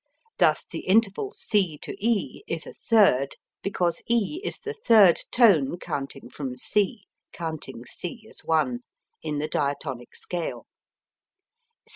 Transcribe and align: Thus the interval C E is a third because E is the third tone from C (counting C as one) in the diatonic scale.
Thus 0.39 0.65
the 0.67 0.79
interval 0.79 1.31
C 1.33 1.79
E 1.99 2.43
is 2.47 2.65
a 2.65 2.73
third 2.73 3.35
because 3.61 4.01
E 4.09 4.41
is 4.43 4.57
the 4.57 4.73
third 4.73 5.19
tone 5.29 5.77
from 6.31 6.57
C 6.57 7.03
(counting 7.33 7.85
C 7.85 8.25
as 8.27 8.39
one) 8.43 8.79
in 9.21 9.37
the 9.37 9.47
diatonic 9.47 10.15
scale. 10.15 10.65